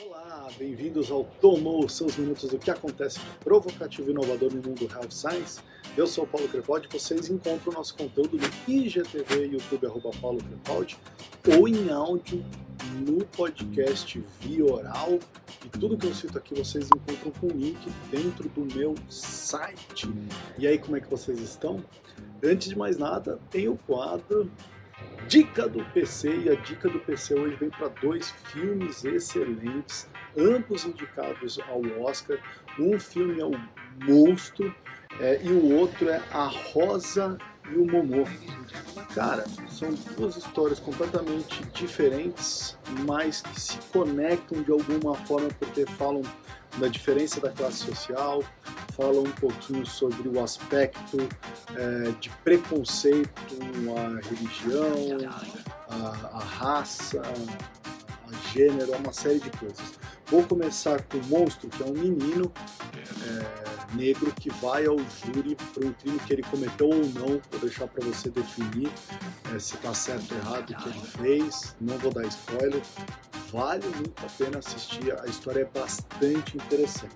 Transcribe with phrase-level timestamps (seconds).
[0.00, 5.10] Olá, bem-vindos ao Tomou seus minutos do que acontece provocativo e inovador no mundo Health
[5.10, 5.60] Science.
[5.94, 10.96] Eu sou Paulo Crepaldi, vocês encontram o nosso conteúdo no IGTV, YouTube, arroba Paulo Crepaldi,
[11.46, 12.42] ou em áudio
[13.06, 15.18] no podcast via oral.
[15.62, 17.78] E tudo que eu cito aqui vocês encontram com link
[18.10, 20.08] dentro do meu site.
[20.56, 21.84] E aí, como é que vocês estão?
[22.42, 24.50] Antes de mais nada, tem o quadro
[25.28, 30.84] Dica do PC e a dica do PC hoje vem para dois filmes excelentes, ambos
[30.84, 32.38] indicados ao Oscar.
[32.78, 33.52] Um filme é o
[34.04, 34.74] Monstro
[35.20, 37.38] é, e o outro é A Rosa
[37.72, 38.24] e o Momô.
[39.14, 42.76] Cara, são duas histórias completamente diferentes,
[43.06, 46.22] mas que se conectam de alguma forma porque falam
[46.78, 48.42] da diferença da classe social,
[48.96, 51.18] falam um pouquinho sobre o aspecto
[51.76, 53.30] é, de preconceito
[53.96, 54.94] à religião,
[55.88, 60.00] à raça, a gênero, uma série de coisas.
[60.26, 62.50] Vou começar com o monstro, que é um menino
[64.02, 67.40] negro que vai ao júri por um crime que ele cometeu ou não.
[67.50, 68.90] Vou deixar para você definir
[69.54, 71.76] é, se está certo ou errado o que ele fez.
[71.80, 72.82] Não vou dar spoiler.
[73.52, 75.14] Vale muito a pena assistir.
[75.20, 77.14] A história é bastante interessante.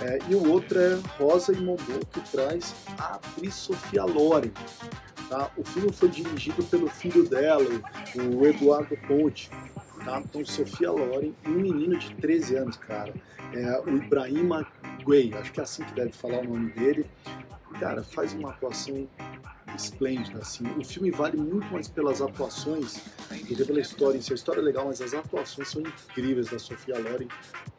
[0.00, 1.76] É, e o outro é Rosa e Momô,
[2.12, 4.50] que traz a atriz Sofia Loren.
[5.28, 5.50] Tá?
[5.56, 7.68] O filme foi dirigido pelo filho dela,
[8.16, 9.50] o Eduardo Ponte.
[10.04, 10.20] Tá?
[10.20, 13.12] Então, Sofia Loren um menino de 13 anos, cara.
[13.52, 14.66] É, o Ibrahima
[15.34, 17.06] Acho que é assim que deve falar o nome dele.
[17.80, 19.08] Cara, faz uma atuação
[19.74, 20.64] esplêndida, assim.
[20.76, 24.32] O filme vale muito mais pelas atuações do que pela história si.
[24.32, 27.28] A história é legal, mas as atuações são incríveis da Sofia Loren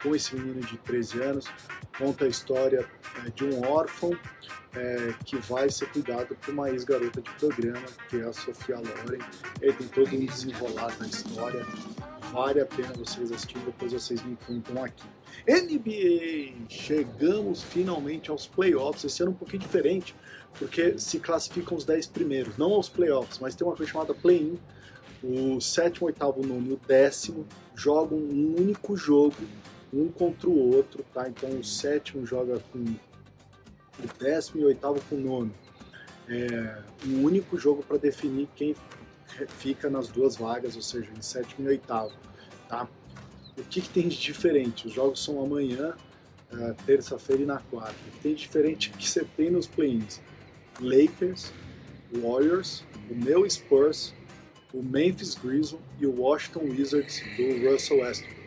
[0.02, 1.46] com esse menino de 13 anos.
[1.96, 2.88] Conta a história
[3.24, 4.16] é, de um órfão
[4.74, 9.24] é, que vai ser cuidado por uma ex-garota de programa, que é a Sofia Loren.
[9.60, 11.66] Ele tem todo um desenrolar na história.
[12.32, 15.04] Vale a pena vocês assistirem, depois vocês me contam aqui.
[15.48, 16.66] NBA!
[16.68, 19.04] Chegamos finalmente aos playoffs.
[19.04, 20.14] Esse ano é um pouquinho diferente
[20.56, 24.58] porque se classificam os 10 primeiros, não aos playoffs, mas tem uma coisa chamada play-in.
[25.22, 29.36] O sétimo, oitavo, nono e o décimo jogam um único jogo,
[29.92, 31.28] um contra o outro, tá?
[31.28, 35.54] Então o sétimo joga com o décimo e o oitavo com o nono.
[36.28, 38.76] É um único jogo para definir quem
[39.46, 42.12] fica nas duas vagas, ou seja, em sétimo e oitavo,
[42.68, 42.88] tá?
[43.56, 44.86] O que, que tem de diferente?
[44.86, 45.94] Os jogos são amanhã,
[46.52, 47.94] uh, terça-feira e na quarta.
[48.08, 50.20] O que tem de diferente é que você tem nos play-ins
[50.80, 51.52] Lakers,
[52.12, 54.14] Warriors, o meu Spurs,
[54.72, 58.40] o Memphis Grizzlies e o Washington Wizards do Russell Westbrook.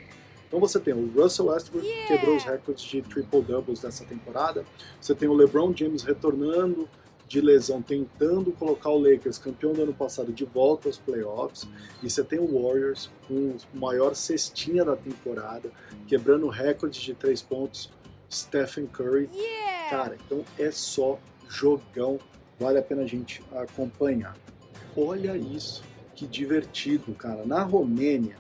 [0.47, 4.65] Então você tem o Russell Westbrook que quebrou os recordes de triple doubles dessa temporada.
[5.01, 6.87] Você tem o LeBron James retornando
[7.33, 11.67] de lesão, tentando colocar o Lakers campeão do ano passado de volta aos playoffs.
[12.03, 15.72] E você tem o Warriors com o maior cestinha da temporada,
[16.07, 17.89] quebrando recordes de três pontos.
[18.31, 19.29] Stephen Curry.
[19.33, 19.89] Yeah.
[19.89, 22.19] Cara, então é só jogão,
[22.59, 24.35] vale a pena a gente acompanhar.
[24.95, 25.83] Olha isso,
[26.16, 27.45] que divertido, cara.
[27.45, 28.38] Na Romênia,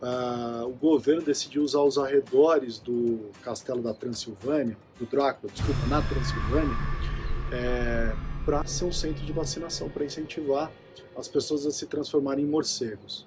[0.00, 6.02] uh, o governo decidiu usar os arredores do castelo da Transilvânia, do Drácula, desculpa, na
[6.02, 6.76] Transilvânia,
[7.52, 8.14] é,
[8.44, 10.70] para ser um centro de vacinação, para incentivar
[11.16, 13.26] as pessoas a se transformarem em morcegos.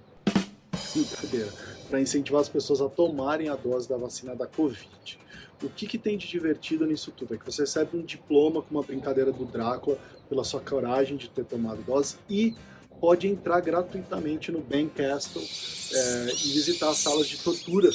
[0.93, 1.51] Brincadeira.
[1.89, 5.19] Para incentivar as pessoas a tomarem a dose da vacina da Covid.
[5.63, 7.33] O que, que tem de divertido nisso tudo?
[7.33, 11.29] É que você recebe um diploma com uma brincadeira do Drácula pela sua coragem de
[11.29, 12.55] ter tomado dose e
[12.99, 17.89] pode entrar gratuitamente no Ben Castle é, e visitar as salas de tortura.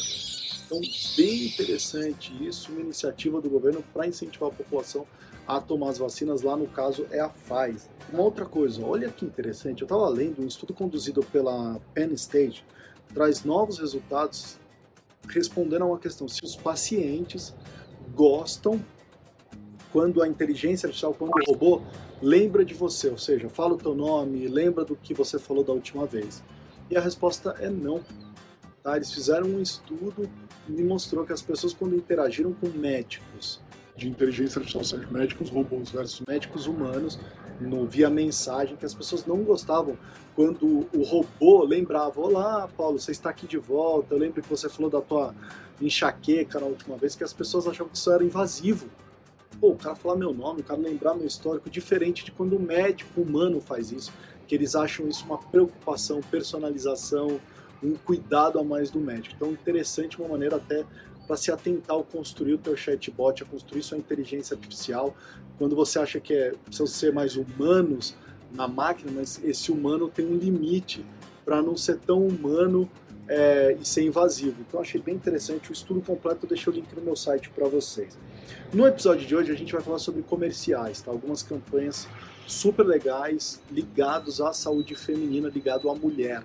[0.65, 0.81] Então,
[1.17, 5.07] bem interessante isso, uma iniciativa do governo para incentivar a população
[5.57, 7.91] a tomar as vacinas, lá no caso é a Pfizer.
[8.13, 12.65] Uma outra coisa, olha que interessante, eu estava lendo um estudo conduzido pela Penn State,
[13.13, 14.59] traz novos resultados
[15.29, 17.53] respondendo a uma questão: se os pacientes
[18.15, 18.81] gostam
[19.93, 21.83] quando a inteligência artificial, quando o robô
[22.23, 25.73] lembra de você, ou seja, fala o teu nome, lembra do que você falou da
[25.73, 26.45] última vez.
[26.89, 28.01] E a resposta é não.
[28.85, 28.97] Tá?
[28.97, 30.31] Eles fizeram um estudo
[30.69, 33.61] e mostrou que as pessoas quando interagiram com médicos
[34.01, 37.19] de inteligência artificial, seja médicos robôs versus médicos humanos,
[37.61, 39.99] no, via mensagem, que as pessoas não gostavam
[40.35, 44.15] quando o robô lembrava: Olá, Paulo, você está aqui de volta.
[44.15, 45.35] Eu lembro que você falou da tua
[45.81, 48.89] enxaqueca na última vez, que as pessoas achavam que isso era invasivo.
[49.61, 52.61] Pô, o cara falar meu nome, o cara lembrar meu histórico, diferente de quando o
[52.61, 54.11] médico humano faz isso,
[54.49, 57.39] que eles acham isso uma preocupação, personalização,
[57.83, 59.35] um cuidado a mais do médico.
[59.37, 60.87] Então, interessante, uma maneira até
[61.31, 65.15] para se atentar ao construir o teu chatbot, a construir sua inteligência artificial.
[65.59, 68.17] Quando você acha que é precisa ser mais humanos
[68.53, 71.07] na máquina, mas esse humano tem um limite
[71.45, 72.91] para não ser tão humano
[73.29, 74.57] é, e ser invasivo.
[74.67, 75.71] Então achei bem interessante.
[75.71, 78.19] O estudo completo eu deixei o link no meu site para vocês.
[78.73, 81.13] No episódio de hoje a gente vai falar sobre comerciais, tá?
[81.13, 82.09] algumas campanhas
[82.45, 86.43] super legais ligados à saúde feminina, ligado à mulher.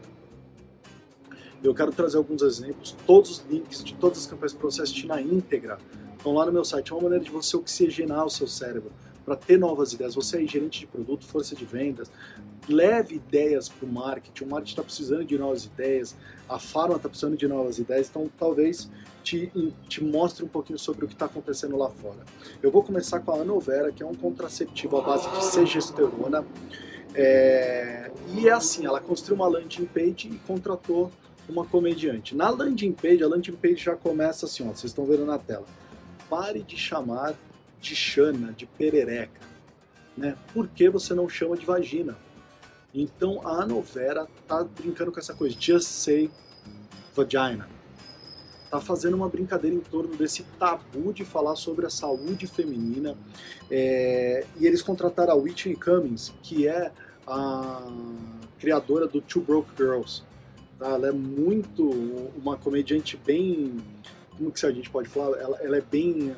[1.63, 5.07] Eu quero trazer alguns exemplos, todos os links de todas as campanhas para você assistir
[5.07, 5.77] na íntegra
[6.15, 6.91] estão lá no meu site.
[6.91, 8.91] É uma maneira de você oxigenar o seu cérebro
[9.25, 10.13] para ter novas ideias.
[10.15, 12.11] Você é gerente de produto, força de vendas,
[12.69, 14.43] leve ideias para o marketing.
[14.43, 16.15] O marketing está precisando de novas ideias,
[16.47, 18.89] a farma está precisando de novas ideias, então talvez
[19.23, 19.51] te,
[19.89, 22.23] te mostre um pouquinho sobre o que está acontecendo lá fora.
[22.61, 26.45] Eu vou começar com a Anovera, que é um contraceptivo à base de segesterona.
[27.13, 31.11] É, e é assim, ela construiu uma landing page e contratou
[31.47, 32.35] uma comediante.
[32.35, 35.65] Na landing page, a landing page já começa assim, ó, vocês estão vendo na tela.
[36.29, 37.35] Pare de chamar
[37.79, 39.41] de chana, de perereca.
[40.17, 40.35] Né?
[40.53, 42.17] Por que você não chama de vagina?
[42.93, 46.31] Então a Anovera tá brincando com essa coisa, just say
[47.13, 47.67] vagina.
[48.71, 53.15] Tá fazendo uma brincadeira em torno desse tabu de falar sobre a saúde feminina.
[53.69, 54.45] É...
[54.59, 56.91] e eles contrataram a Whitney Cummings, que é
[57.27, 57.85] a
[58.59, 60.23] criadora do Two Broke Girls.
[60.79, 60.87] Tá?
[60.87, 61.89] Ela é muito
[62.37, 63.77] uma comediante bem.
[64.37, 65.37] Como que a gente pode falar?
[65.37, 66.35] Ela, ela é bem,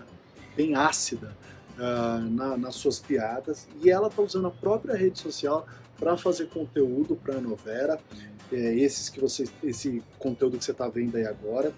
[0.56, 1.36] bem ácida
[1.78, 5.66] uh, na, nas suas piadas e ela está usando a própria rede social
[5.98, 8.00] para fazer conteúdo para a Novera.
[8.52, 11.74] É, esses que você, esse conteúdo que você está vendo aí agora.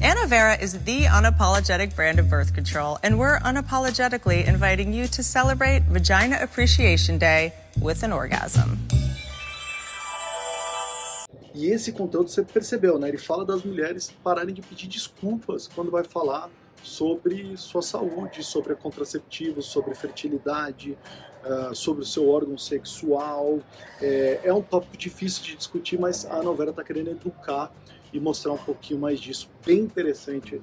[0.00, 5.82] Annovera is the unapologetic brand of birth control, and we're unapologetically inviting you to celebrate
[5.90, 8.78] Vagina Appreciation Day with an orgasm.
[11.58, 13.08] E esse conteúdo você percebeu, né?
[13.08, 16.48] Ele fala das mulheres pararem de pedir desculpas quando vai falar
[16.84, 20.96] sobre sua saúde, sobre contraceptivos, sobre fertilidade,
[21.44, 23.58] uh, sobre o seu órgão sexual.
[24.00, 27.72] É, é, um tópico difícil de discutir, mas a novela está querendo educar
[28.12, 29.50] e mostrar um pouquinho mais disso.
[29.64, 30.62] Bem interessante uh,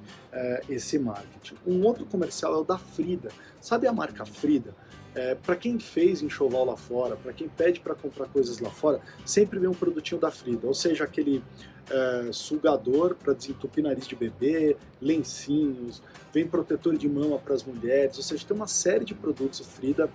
[0.68, 1.56] esse marketing.
[1.66, 3.28] Um outro comercial é o da Frida.
[3.60, 4.74] Sabe a marca Frida?
[5.14, 9.00] É, para quem fez enxoval lá fora, para quem pede para comprar coisas lá fora,
[9.24, 11.42] sempre vem um produtinho da Frida, ou seja, aquele
[11.90, 16.02] é, sugador para desentupir nariz de bebê, lencinhos,
[16.34, 20.10] vem protetor de mama para as mulheres, ou seja, tem uma série de produtos Frida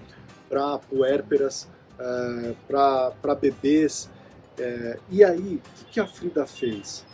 [0.47, 1.67] para puérperas,
[1.97, 4.07] é, para bebês.
[4.59, 7.05] É, e aí, o que a Frida fez?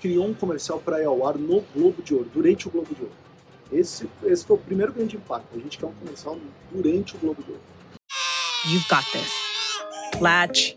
[0.00, 3.02] Criou um comercial para ir ao ar no Globo de Ouro, durante o Globo de
[3.02, 3.14] Ouro.
[3.72, 5.48] Esse, esse foi o primeiro grande impacto.
[5.54, 6.38] A gente quer um comercial
[6.70, 7.62] durante o Globo de Ouro.
[8.66, 9.32] You've got this.
[10.20, 10.76] Latch.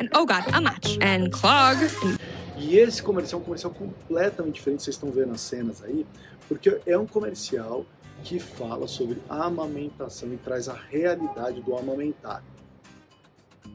[0.00, 0.98] And oh god, unlatch.
[1.00, 1.78] And clog.
[2.04, 2.18] And...
[2.56, 6.06] E esse comercial é um comercial completamente diferente, vocês estão vendo as cenas aí,
[6.48, 7.84] porque é um comercial
[8.22, 12.42] que fala sobre amamentação e traz a realidade do amamentar,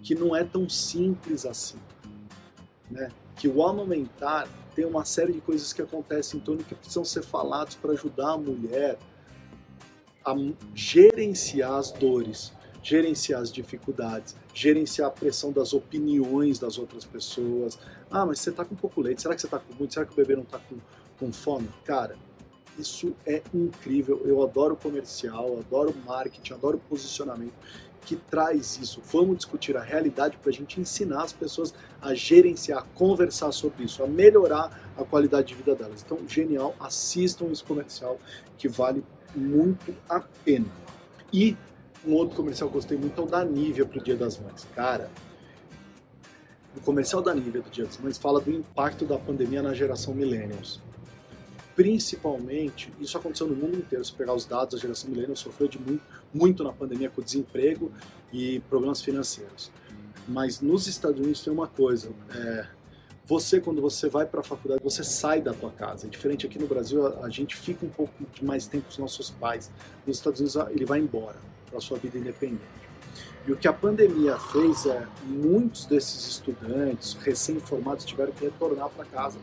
[0.04, 1.78] que não é tão simples assim,
[2.90, 3.10] né?
[3.38, 7.24] Que o amamentar tem uma série de coisas que acontecem em torno que precisam ser
[7.24, 8.98] falados para ajudar a mulher
[10.26, 10.36] a
[10.76, 12.52] gerenciar as dores,
[12.84, 17.80] gerenciar as dificuldades, gerenciar a pressão das opiniões das outras pessoas.
[18.12, 19.94] Ah, mas você está com pouco leite, será que você está com muito?
[19.94, 20.76] Será que o bebê não está com,
[21.18, 21.70] com fome?
[21.86, 22.18] Cara,
[22.78, 24.22] isso é incrível.
[24.26, 27.54] Eu adoro comercial, adoro marketing, adoro posicionamento
[28.08, 29.02] que traz isso.
[29.12, 33.84] Vamos discutir a realidade para a gente ensinar as pessoas a gerenciar, a conversar sobre
[33.84, 36.04] isso, a melhorar a qualidade de vida delas.
[36.06, 38.18] Então, genial, assistam esse comercial
[38.58, 39.04] que vale
[39.36, 40.68] muito a pena.
[41.34, 41.58] E
[42.06, 44.40] um outro comercial que eu gostei muito é o da Nivea para o Dia das
[44.40, 44.66] Mães.
[44.74, 45.12] Cara,
[46.78, 50.14] o comercial da Nivea do Dia das Mães fala do impacto da pandemia na geração
[50.14, 50.80] millennials
[51.78, 55.78] principalmente, isso aconteceu no mundo inteiro, se pegar os dados, a geração millennial sofreu de
[55.78, 56.04] muito,
[56.34, 57.92] muito na pandemia com desemprego
[58.34, 59.72] e problemas financeiros.
[60.28, 62.66] Mas nos Estados Unidos tem uma coisa, é,
[63.24, 66.08] você quando você vai para a faculdade, você sai da tua casa.
[66.08, 68.92] É diferente aqui no Brasil, a, a, gente fica um pouco de mais tempo com
[68.94, 69.70] os nossos pais.
[70.04, 71.38] Nos Estados Unidos ele vai embora
[71.70, 72.64] para sua vida independente.
[73.46, 79.06] E o que a pandemia fez é muitos desses estudantes recém-formados tiveram que retornar para
[79.06, 79.38] casa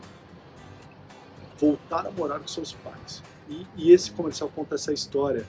[1.57, 3.23] voltar a morar com seus pais.
[3.49, 5.45] E, e esse comercial conta essa história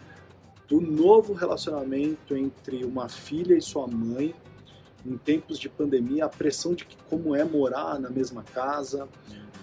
[0.69, 4.35] do novo relacionamento entre uma filha e sua mãe
[5.05, 9.09] em tempos de pandemia, a pressão de que, como é morar na mesma casa,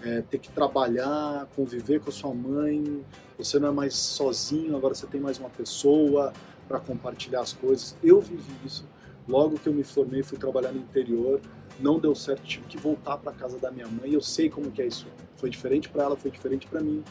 [0.02, 3.04] é, ter que trabalhar, conviver com a sua mãe,
[3.36, 6.32] você não é mais sozinho, agora você tem mais uma pessoa
[6.66, 7.94] para compartilhar as coisas.
[8.02, 8.86] Eu vivi isso.
[9.28, 11.40] Logo que eu me formei, fui trabalhar no interior,
[11.78, 14.12] não deu certo, tive que voltar para casa da minha mãe.
[14.12, 15.06] Eu sei como que é isso.
[15.36, 17.02] Foi diferente para ela, foi diferente para mim,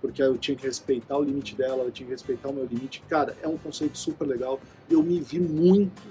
[0.00, 3.02] porque eu tinha que respeitar o limite dela, eu tinha que respeitar o meu limite.
[3.08, 4.60] Cara, é um conceito super legal.
[4.90, 6.02] Eu me vi muito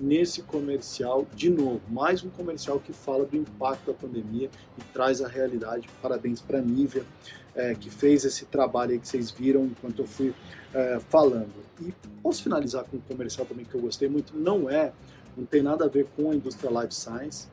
[0.00, 1.80] nesse comercial de novo.
[1.88, 5.88] Mais um comercial que fala do impacto da pandemia e traz a realidade.
[6.00, 7.04] Parabéns para Nívia,
[7.54, 10.34] é, que fez esse trabalho aí que vocês viram enquanto eu fui
[10.72, 11.52] é, falando.
[11.80, 14.36] E posso finalizar com um comercial também que eu gostei muito.
[14.36, 14.92] Não é,
[15.36, 17.48] não tem nada a ver com a indústria life science,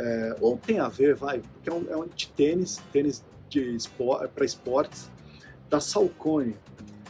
[0.00, 3.22] é, ou tem a ver, vai, porque é um, é um de tênis, tênis
[4.34, 5.10] para esportes,
[5.68, 6.56] da Salcone.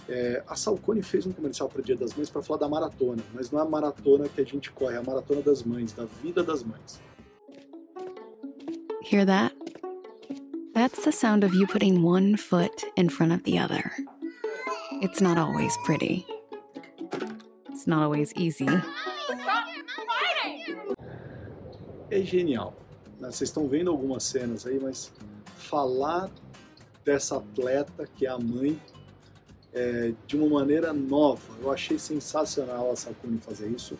[0.09, 3.23] É, a Salcone fez um comercial para o Dia das Mães para falar da maratona,
[3.33, 6.05] mas não é a maratona que a gente corre, é a maratona das mães, da
[6.05, 7.01] vida das mães.
[9.03, 9.55] Hear that?
[10.75, 13.93] That's the sound of you putting one foot in front of the other.
[15.01, 16.27] It's not always pretty.
[17.69, 18.69] It's not always easy.
[22.11, 22.75] É genial.
[23.21, 23.31] Né?
[23.31, 25.13] Vocês estão vendo algumas cenas aí, mas
[25.57, 26.31] falar
[27.05, 28.81] dessa atleta que é a mãe
[29.73, 31.43] é, de uma maneira nova.
[31.61, 33.97] Eu achei sensacional a Sakuni fazer isso.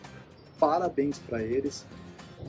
[0.59, 1.85] Parabéns para eles.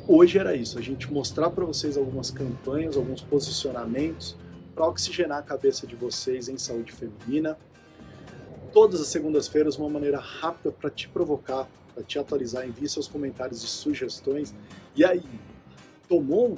[0.09, 4.35] Hoje era isso, a gente mostrar para vocês algumas campanhas, alguns posicionamentos
[4.75, 7.59] para oxigenar a cabeça de vocês em saúde feminina.
[8.73, 13.63] Todas as segundas-feiras, uma maneira rápida para te provocar, para te atualizar, envie seus comentários
[13.63, 14.55] e sugestões.
[14.97, 15.23] E aí,
[16.09, 16.57] tomou